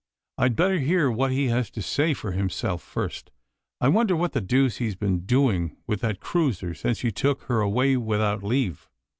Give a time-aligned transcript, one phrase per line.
[0.39, 3.29] I'd better hear what he has to say for himself first.
[3.79, 7.61] I wonder what the deuce he's been doing with that cruiser since he took her
[7.61, 8.89] away without leave?